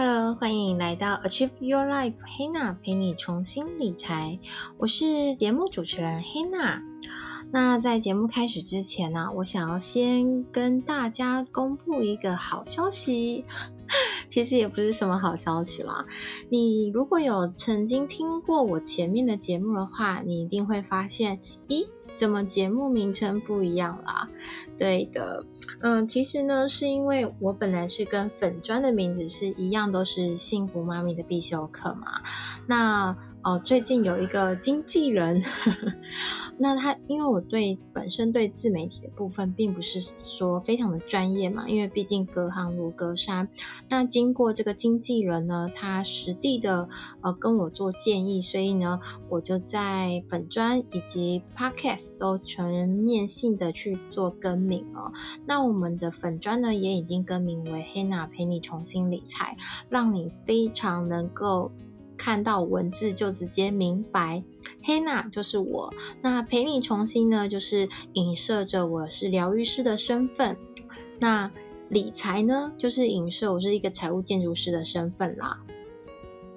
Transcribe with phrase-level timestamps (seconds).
[0.00, 4.38] Hello，欢迎来到 Achieve Your Life Hanna 陪你重新理财。
[4.76, 6.80] 我是节目主持人 Hanna。
[7.50, 13.44] 那在节目开始之前呢、我想要先跟大家公布一个好消息。
[14.28, 16.04] 其实也不是什么好消息啦。
[16.50, 21.38] 你如果有曾经听过我前面的节目的话，你一定会发现，
[21.68, 21.86] 咦，
[22.16, 24.28] 怎么节目名称不一样啦？
[24.78, 25.44] 对的，
[25.80, 32.20] 嗯，其实呢，是因为我本来是跟粉专的名字是一样，都是幸福妈咪的必修课嘛。
[32.66, 35.42] 那哦，最近有一个经纪人，
[36.58, 43.48] 那他因为我对本身对自媒体的部分并不是说非常的专业嘛，因为毕竟隔行如隔山。
[43.88, 46.88] 那经过这个经纪人呢，他实地的
[47.20, 48.98] 呃跟我做建议，所以呢，
[49.28, 55.12] 我就在粉专以及 Podcast 都全面性的去做更名了。
[55.46, 59.56] 那我们的粉专呢，也已经更名为 Hanna 陪你重新理财，
[59.88, 61.70] 让你非常能够。
[62.20, 64.42] 看到文字就直接明白
[64.88, 65.92] 黑娜就是我。
[66.22, 70.56] 那陪你重新呢，就是影射着我是疗愈师的身份。
[71.18, 71.52] 那
[71.90, 75.60] 理财呢，就是影射我是一个财务建筑师的身份啦。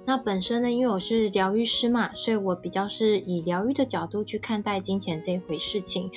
[0.06, 6.10] 那本身呢，因为我是疗愈师嘛，所以我比较是以疗愈的角度去看待金钱这一回事情。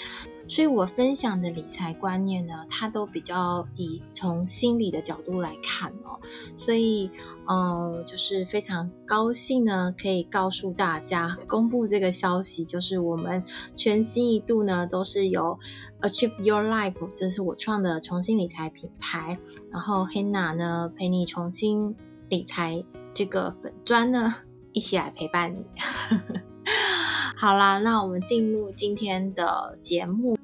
[0.48, 6.20] 所以我分享的理财观念呢，它都比较以从心理的角度来看哦，
[6.56, 7.10] 所以，
[7.48, 13.44] 呃，就是非常高兴呢，可以告诉大家，公布这个消息，就是我们
[13.76, 15.58] 全新一度呢，都是由
[16.02, 19.40] Achieve Your Life，这是我创的重新理财品牌，
[19.72, 21.96] 然后 Hannah 呢，陪你重新
[22.30, 24.36] 理财这个粉专呢，
[24.74, 25.66] 一起来陪伴你。
[27.38, 30.35] 好啦，那我们进入今天的节目。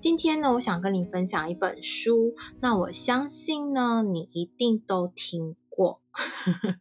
[0.00, 2.34] 今天呢，我想跟你分享一本书。
[2.60, 6.00] 那我相信呢，你一定都听过。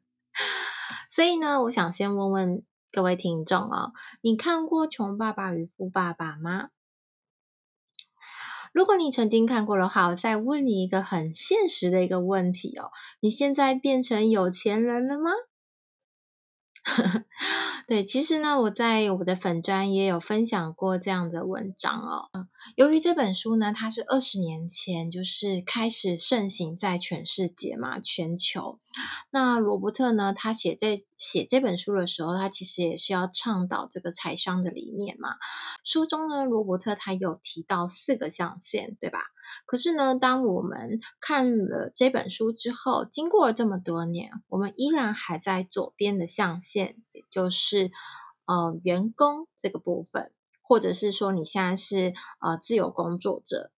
[1.12, 6.70] 所以呢，我想先问问各位听众哦，你看过《穷爸爸与富爸爸》吗？
[8.72, 12.90] 如果你曾经看过的话，我再问你一个很现实的一个问题哦，
[13.20, 15.32] 你现在变成有钱人了吗？
[17.90, 22.30] 对，其实呢，我在我的粉专也有分享过这样的文章哦。
[22.76, 28.78] 由于这本书呢，它是二十年前就是开始盛行在全世界嘛，全球。
[29.32, 35.30] 那罗伯特呢，他写这写这本书的时候，他其实也是要倡导这个财商的理念嘛。
[35.84, 39.22] 书中呢，罗伯特他有提到四个象限，对吧？
[39.66, 46.98] 可是呢，当我们看了这本书之后，经过了这么多年，我们依然还在左边的象限，
[47.30, 47.92] 就是
[48.46, 50.32] 呃员工这个部分，
[50.62, 53.72] 或者是说你现在是呃自由工作者，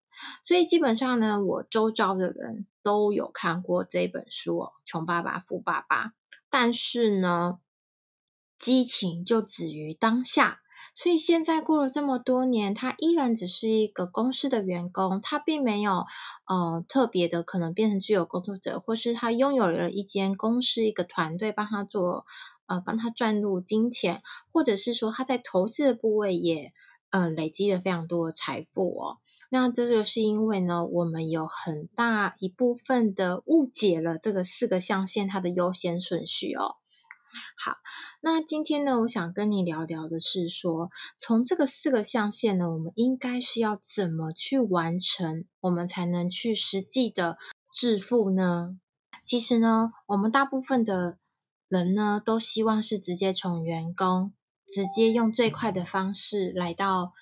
[0.43, 6.07] 所以基本上呢，我周遭的人都有看过这本书哦，《穷爸爸富爸爸》，
[6.49, 7.59] 但是呢，
[8.57, 10.59] 激情就止于当下。
[10.93, 16.03] 所以现在过了这么多年，他依然只是一个公司的员工，他并没有
[16.47, 22.25] 呃特别的可能变成自由工作者，或是他拥有了一间公司、一个团队帮他做
[22.71, 24.21] 呃帮他赚入金钱，
[24.53, 26.71] 或者是说他在投资的部位也
[27.09, 29.17] 呃累积了非常多的财富哦。
[29.49, 36.75] 那这就是因为呢，我们有很大一部分的误解了这个四个象限它的优先顺序哦。
[37.57, 37.75] 好，
[38.21, 47.37] 那今天呢，我想跟你聊聊的是说，从这个四个象限呢，我们应该是要怎么去完成，我们才能去实际的
[47.73, 48.77] 致富呢？
[49.25, 51.17] 其实呢，我们大部分的
[51.71, 54.33] 人呢，都希望是直接从员工，
[54.67, 57.13] 直接用最快的方式来到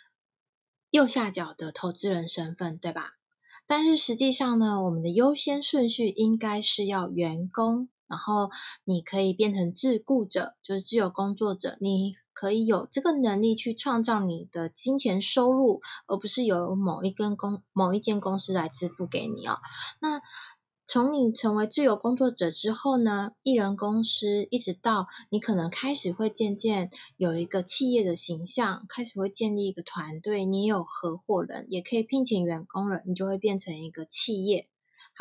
[0.89, 3.11] 右下角的投资人身份，对吧？
[3.67, 7.89] 但是实际上呢，我们的优先顺序应该是要员工。
[8.07, 8.49] 然后
[8.85, 19.59] 你可以变成自雇者，就是自由工作者，你可以有这个能力去创造你的金钱收入，而不是由某一根公某一间公司来支付给你哦。
[20.01, 20.19] 那
[20.91, 34.67] 从你成为自由工作者之后呢，艺人公司一直到你可能开始会渐渐有一个企业的形象，开始会建立一个团队，你有合伙人，也可以聘请员工了，你就会变成一个企业。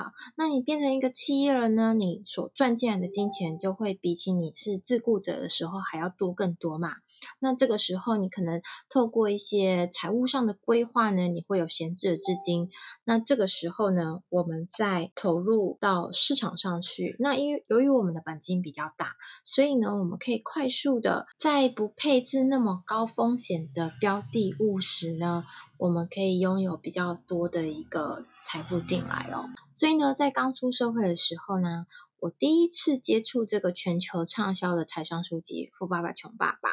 [0.01, 1.93] 好，那你变成一个企业了呢？
[1.93, 6.93] 你所赚进来的金钱就会比起你是自雇者的时候还要多更多嘛。
[7.41, 12.71] 那这个时候，你可能透过一些财务上的规划呢，你会有闲置的资金。
[13.03, 17.17] 那这个时候呢，我们再投入到市场上去。
[17.19, 25.43] 那因为由于我们的本金比较大，所以呢，我们可以快速的在不配置那么高风险的标的物时呢，
[25.79, 29.49] 我们可以拥有比较多的一个财富进来哦。
[29.75, 31.87] 所以呢，在刚出社会的时候呢，
[32.19, 36.71] 我第一次接触这个全球畅销的财商书籍《富爸爸穷爸爸》。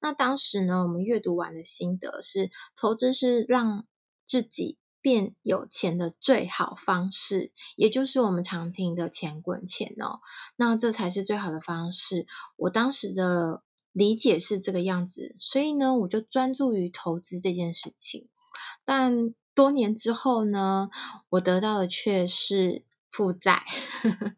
[0.00, 3.86] 那当时呢，我们阅读完的心得是：投资是让
[4.26, 10.20] 自己变有钱的最好方式，也就是我们常听的钱滚钱哦。
[10.56, 12.26] 那这才是最好的方式。
[12.56, 13.62] 我当时的
[13.92, 18.28] 理解是这个样子，所以呢，我就专注于投资这件事情。
[18.84, 20.90] 但多年之后呢，
[21.30, 23.64] 我得到的却是负债。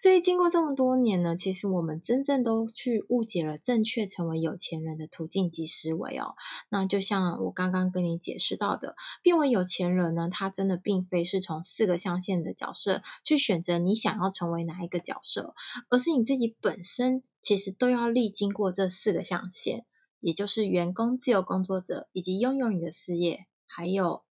[0.00, 6.36] 所以经过这么多年呢，其实我们真正都去误解了正确成为有钱人的途径及思维哦。
[6.68, 15.52] 那就像我刚刚跟你解释到的，变为有钱人呢，他真的并非是从四个象限的角色去选择你想要成为哪一个角色，
[15.90, 19.84] 而是你自己本身其实都要历经过这四个象限，
[20.20, 24.24] 也就是员工、自由工作者以及拥有你的事业，还有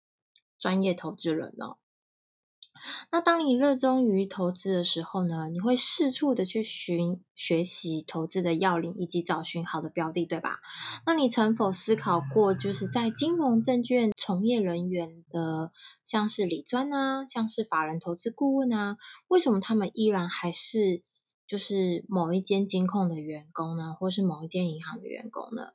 [0.58, 1.78] 专业投资人哦。
[3.10, 10.60] 那当你热衷于投资的时候呢，你会四处的去寻学习投资的要领，以及找寻好的标的，对吧？
[11.06, 15.72] 那你曾否思考过，就是在金融证券从业人员的，
[16.04, 18.98] 像是理专啊，像是法人投资顾问啊，
[19.30, 21.02] 为什么他们依然还是
[21.48, 25.74] 就是某一间金控的员工呢，或是某一间银行的员工呢？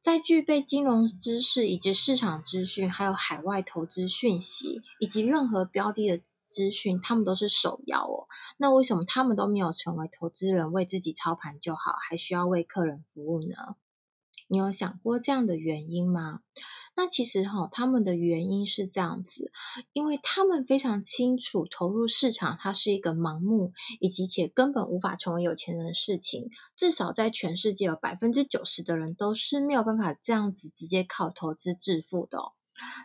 [0.00, 8.26] 在具备金融知识以及市场资讯，还有海外投资讯息，以及任何标的的资讯，他们都是首要哦。
[8.56, 13.76] 那为什么他们都没有成为投资人，为自己操盘就好，还需要为客人服务呢？
[14.48, 16.40] 你有想过这样的原因吗？
[16.94, 19.50] 那其实哈，他们的原因是这样子，
[19.92, 26.50] 因为他们非常清楚投入市场，它是一个盲目以及且根本无法成为有钱人的事情。
[26.76, 32.38] 至少在全世界有百分之九十的人都是没有办法这样子直接靠投资致富的。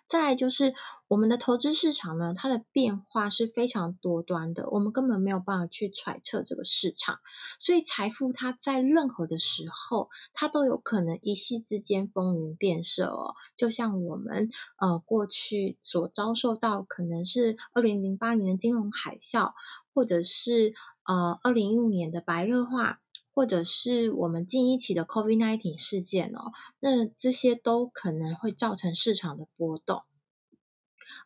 [0.07, 0.74] 再来就是
[1.07, 7.19] 我们的投资市场呢，它的变化是非常多端的，我们根本没有办法去揣测这个市场，
[7.59, 13.35] 所以财富它在任何的时候，它都有可能一夕之间风云变色哦。
[13.57, 19.53] 就像我们呃过去所遭受到，可能是二零零八年的金融海啸，
[19.94, 20.74] 或者是
[21.06, 23.00] 呃二零一五年的白热化。
[23.38, 30.01] 或者是我们近一起的 COVID-19 事件哦，那这些都可能会造成市场的波动。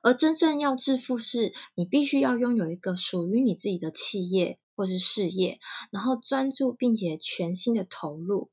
[0.02, 8.52] 而真正要致富，是你必须要拥有一个属于你自己的企业或是事业，然后专注并且全心的投入。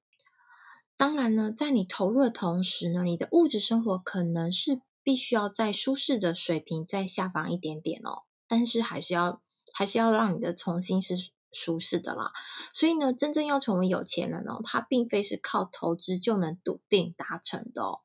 [0.96, 11.30] 当然呢，在你投入的同时呢，你的物质生活可能是必须要在舒适的水平再下放一点点哦，但是还是要还是要让你的重心是。
[11.52, 12.32] 舒适的啦，
[12.72, 18.00] 所以呢，真正要成为有钱人哦，他并非是靠投资就能笃定达成的哦。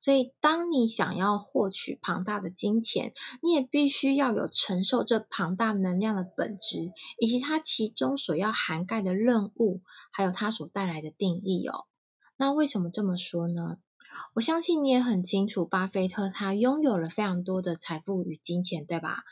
[0.00, 9.80] 所以，当你想要获取庞大的金钱，你也必须要有承受这庞大能量的本质，以及它其中所要涵盖的任务，
[10.12, 11.86] 还有它所带来的定义哦。
[12.36, 13.78] 那为什么这么说呢？
[14.34, 19.24] 我相信你也很清楚，巴菲特他拥有了非常多的财富与金钱，对吧？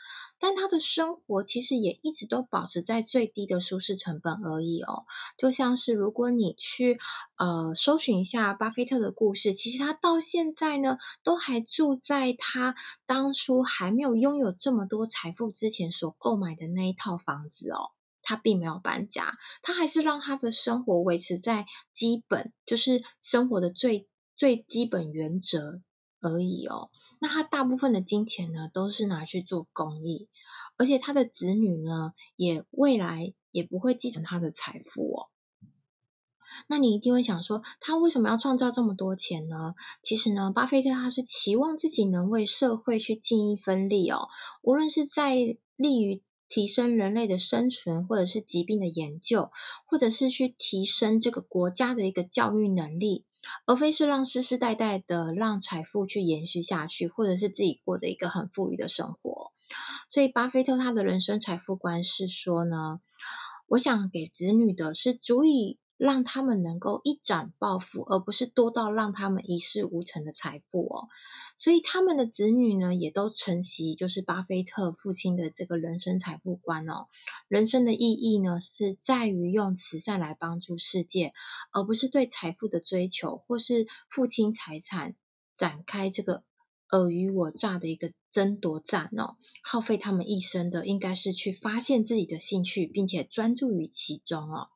[0.43, 5.05] 但他的生活其实也一直都保持在最低的舒适成本而已哦。
[5.37, 6.99] 就像是如果你去
[7.37, 12.75] 呃搜寻一下巴菲特的故事，其实他到现在呢都还住在他
[13.05, 17.91] 当初还没有拥有这么多财富之前所购买的那一套房子哦。
[18.21, 24.09] 他并没有搬家，他还是让他的生活维持在基本，就是生活的最。
[24.35, 25.79] 最基本原则
[26.19, 26.89] 而已哦。
[27.19, 30.27] 那他大部分的金钱呢，都是拿去做公益，
[30.83, 35.31] 而且他的子女呢，也未来也不会继承他的财富哦。
[36.67, 39.75] 那你一定会想说，他为什么要创造这么多钱呢？
[40.01, 44.27] 其实呢，巴菲特他是期望自己能为社会去尽一份力哦，
[44.61, 49.51] 无论是在利于提升人类的生存，或者是疾病的研究，
[49.85, 53.23] 或者是去提升这个国家的一个教育能力。
[53.65, 59.52] 而非是让世世代代的让财富去延续下去，或者是自己过着一个很富裕的生活。
[60.09, 62.99] 所以，巴菲特他的人生财富观是说呢，
[63.67, 65.79] 我想给子女的是足以。
[65.95, 71.07] 让他们能够一展抱负，而不是多到让他们一事无成的财富哦。
[71.55, 77.07] 所以他们的子女呢，也都承袭就是巴菲特父亲的这个人生财富观哦。
[77.47, 81.31] 人生的意义呢，是在于用慈善来帮助世界，
[81.71, 85.15] 而不是对财富的追求，或是父亲财产
[85.55, 86.43] 展开这个
[86.99, 89.35] 尔虞我诈的一个争夺战哦。
[89.63, 94.67] 耗费他们一生的，应该是去发现自己的兴趣，并且专注于其中哦。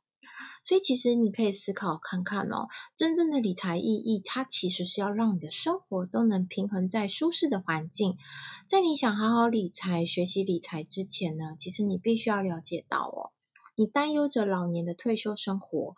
[0.63, 8.17] 所以其实你可以思考看看哦，真正的理财意义，它其实是要让你的生活都能平衡在舒适的环境。
[8.67, 13.31] 在你想好好理财、学习理财之前呢，其实你必须要了解到哦，
[13.75, 15.95] 你担忧着老年的退休生活。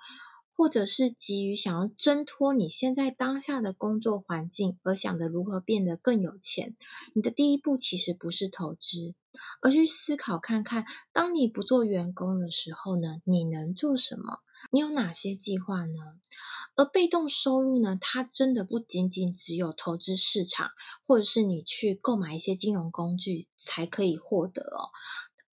[0.59, 6.75] 或者是急于想要挣脱你现在当下的工作环境，而想着如何变得更有钱，
[7.13, 9.15] 你的第一步其实不是投资，
[9.61, 14.39] 而去思考看看，当你不做员工的时候呢，你能做什么？
[14.69, 15.93] 你有哪些计划呢？
[16.75, 20.71] 而被动收入呢，它真的不仅仅只有投资市场，
[21.07, 24.91] 或者是你去购买一些金融工具才可以获得哦。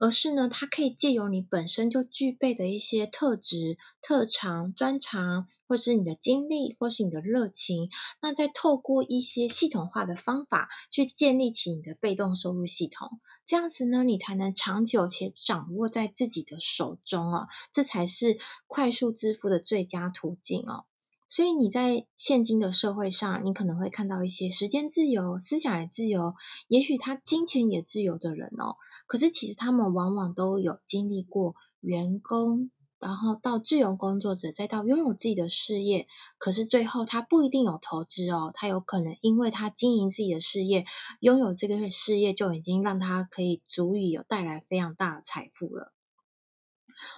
[0.05, 7.89] 而是呢，它可以借由你本身就具备的一些特质、特长、专长，或是你的经历，或是你的热情，
[8.21, 20.85] 那再透过一些系统化的方法去建立起你的被动收入系统，这样子呢，你才能长久且掌握在自己的手中哦，这才是快速致富的最佳途径哦。
[21.27, 26.35] 所以你在现今的社会上，你可能会看到一些时间自由、思想也自由，
[26.69, 28.77] 也许他金钱也自由的人哦。
[29.07, 36.07] 可是其实他们往往都有经历过员工，然后到自由工作者，再到拥有自己的事业。
[36.39, 40.85] 可是最后他不一定有投资哦，他有可能因为他经营自己的事业，
[41.21, 45.94] 拥有这个事业就已经让他可以足以有带来非常大的财富了。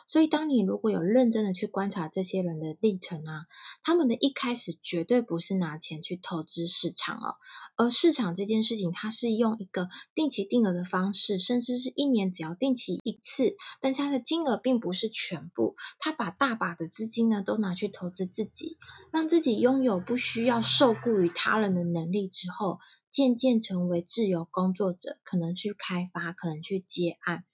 [0.06, 3.46] 所以，当你如果有认真的去观察这些人的历程啊，
[3.82, 7.36] 他们的一开始绝对不是拿钱去投资市场哦，
[7.76, 18.78] 而市场这件事情，它是用一个定期定额的方式，甚至是一年只要定期一次，但是它的金额并不是全部，他把大把的资金呢都拿去投资自己，
[19.12, 22.78] 让自己拥有不需要受雇于他人的能力之后，
[23.10, 27.44] 渐渐成为自由工作者，可能去开发，可能去接案。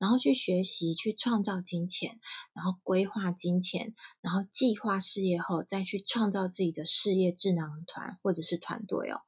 [0.00, 2.18] 然后去学习，去创造金钱，
[2.54, 9.20] 然后规划金钱，然后计划事业后，再去创造自己的事业智囊团或者是团队哦。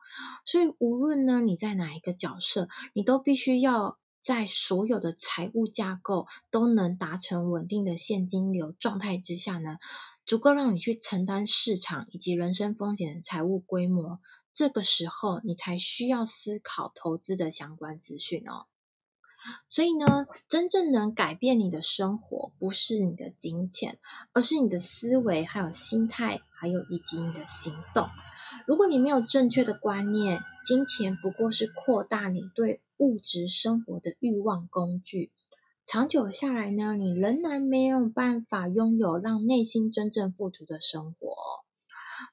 [0.47, 9.76] 所以无论呢你在哪一个角色，你都必须要在所有的财务架构都能达成稳定的现金流状态之下呢，
[10.25, 14.21] 足够让你去承担市场以及人生风险的财务规模。
[14.55, 18.67] 这个时候，你才需要思考投资的相关资讯哦。
[19.69, 23.99] 所以呢，真正能改变你的生活，不是你的金钱，
[24.33, 28.09] 而是你的思维，还有心态，还有以及你的行动。
[28.67, 35.33] 如果你没有正确的观念，金钱不过是扩大你对物质生活的欲望工具。
[35.85, 41.32] 长久下来呢，你仍然没有办法拥有让内心真正富足的生活。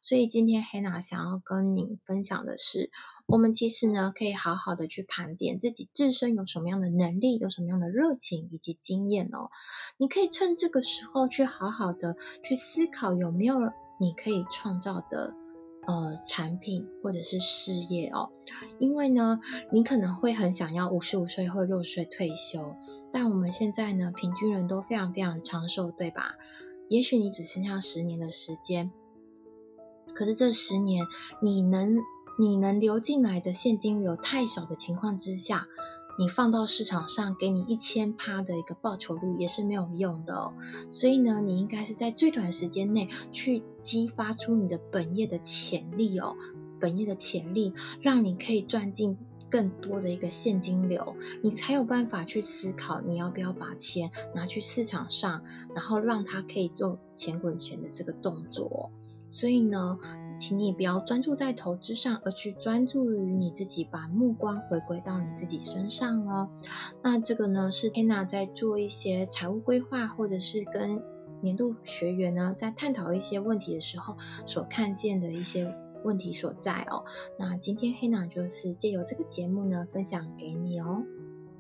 [0.02, 2.90] 所以今天黑娜想要跟你分享的是。
[3.32, 9.52] 我们其实呢，可以好好的去盘点自己自身有什么样的能力，有什么样的热情以及经验哦。
[9.98, 13.60] 你可以趁这个时候去好好的去思考，有没有
[14.00, 15.32] 你可以创造的
[15.86, 18.32] 呃产品或者是事业哦。
[18.80, 19.40] 因为呢，
[19.72, 22.76] 你可能会很想要五十五岁或六十岁退休，
[23.12, 26.34] 但我们现在呢，平均人都非常非常长寿，对吧？
[26.88, 28.92] 也许你只剩下十年的时间，
[30.20, 31.08] 可是这十年
[31.42, 31.98] 你能。
[32.42, 35.68] 你能流进来的现金流太少的情况之下，
[36.18, 40.54] 你放到市场上给你一千趴的一个报酬率也是没有用的。
[40.90, 46.34] 所以呢，你应该是在最短时间内去激发出你的本业的潜力哦，
[46.80, 49.18] 本业的潜力，让你可以赚进
[49.50, 55.44] 更多的一个现金流，你才有办法去思考你要不要把钱拿去市场上，
[55.76, 58.90] 然后让它可以做钱滚钱的这个动作。
[59.30, 59.98] 所以呢。
[60.42, 66.50] 请你不要专注在投资上，而去专注于你自己，把目光回归到你自己身上哦。
[67.04, 71.04] 那这个呢，是 Hannah 在做一些财务规划，或者是跟
[71.42, 75.70] 年度学员呢在探讨一些问题的时候所看见的一些
[76.06, 77.04] 问题所在哦。
[77.38, 81.04] 那今天 Hannah 就是借由这个节目呢，分享给你哦。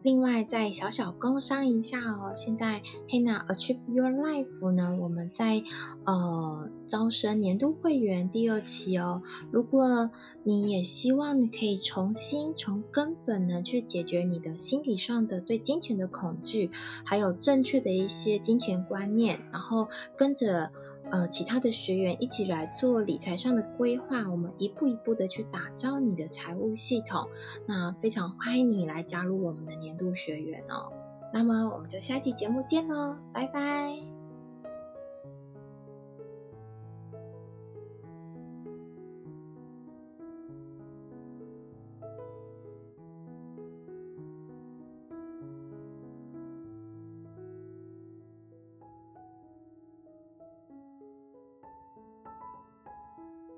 [0.02, 2.34] 另外，再小小工商一下哦。
[2.36, 5.62] 现在 Hannah Achieve Your Life 呢，我们在
[6.06, 9.22] 呃招生年度会员第二期哦。
[9.52, 10.10] 如果
[10.44, 16.72] 你也希望你可以重新从根本呢去解决你的心理上的对金钱的恐惧，
[17.04, 19.88] 还有正确的一些金钱观念，然后
[20.18, 20.72] 跟着。
[21.12, 27.28] 呃，其他的学员一起来做理财上的规划，我们一步一步的去打造你的财务系统。
[27.68, 30.92] 那非常欢迎你来加入我们的年度学员哦。
[31.34, 34.19] 那么我们就下期节目见喽，拜拜。